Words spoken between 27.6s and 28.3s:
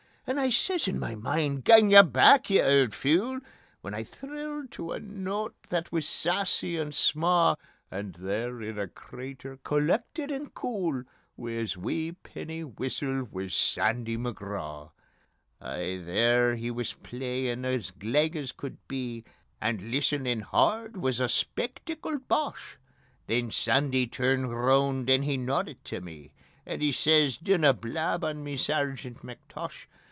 blab